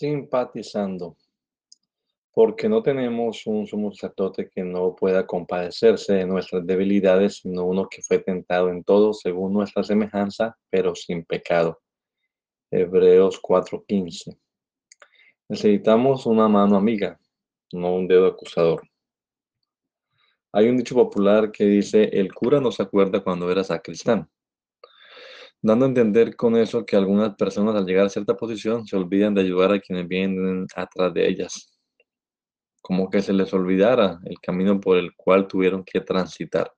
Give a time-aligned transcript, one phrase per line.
[0.00, 1.18] Simpatizando,
[2.32, 7.86] porque no tenemos un sumo sacerdote que no pueda compadecerse de nuestras debilidades, sino uno
[7.86, 11.82] que fue tentado en todo según nuestra semejanza, pero sin pecado.
[12.70, 14.38] Hebreos 4:15.
[15.50, 17.20] Necesitamos una mano amiga,
[17.70, 18.88] no un dedo acusador.
[20.52, 24.30] Hay un dicho popular que dice, el cura no se acuerda cuando era sacristán
[25.62, 29.34] dando a entender con eso que algunas personas al llegar a cierta posición se olvidan
[29.34, 31.78] de ayudar a quienes vienen atrás de ellas,
[32.80, 36.72] como que se les olvidara el camino por el cual tuvieron que transitar.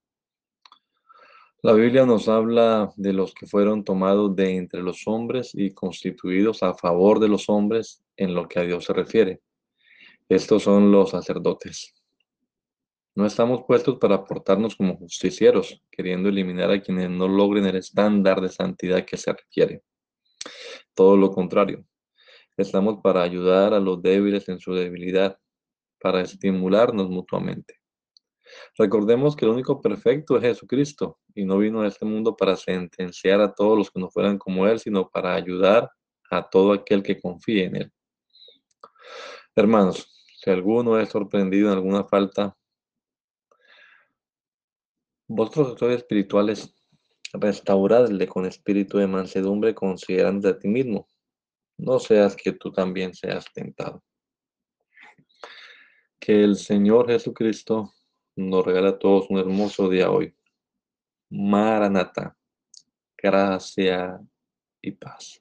[1.64, 6.64] La Biblia nos habla de los que fueron tomados de entre los hombres y constituidos
[6.64, 9.40] a favor de los hombres en lo que a Dios se refiere.
[10.28, 12.01] Estos son los sacerdotes.
[13.14, 18.40] No estamos puestos para portarnos como justicieros, queriendo eliminar a quienes no logren el estándar
[18.40, 19.82] de santidad que se requiere.
[20.94, 21.84] Todo lo contrario,
[22.56, 25.38] estamos para ayudar a los débiles en su debilidad,
[26.00, 27.80] para estimularnos mutuamente.
[28.76, 33.40] Recordemos que el único perfecto es Jesucristo y no vino a este mundo para sentenciar
[33.40, 35.90] a todos los que no fueran como Él, sino para ayudar
[36.30, 37.92] a todo aquel que confíe en Él.
[39.54, 42.56] Hermanos, si alguno es sorprendido en alguna falta,
[45.34, 46.74] vosotros actores espirituales,
[47.32, 51.08] restauradle con espíritu de mansedumbre, considerando a ti mismo.
[51.78, 54.02] No seas que tú también seas tentado.
[56.20, 57.94] Que el Señor Jesucristo
[58.36, 60.34] nos regala a todos un hermoso día hoy.
[61.30, 62.36] Maranata,
[63.16, 64.20] gracia
[64.82, 65.40] y paz.